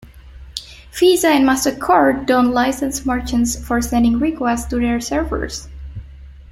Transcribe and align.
Visa 0.99 1.27
and 1.27 1.47
MasterCard 1.47 2.25
don't 2.25 2.53
license 2.53 3.05
merchants 3.05 3.55
for 3.55 3.83
sending 3.83 4.17
requests 4.17 4.65
to 4.65 4.77
their 4.77 4.99
servers. 4.99 5.67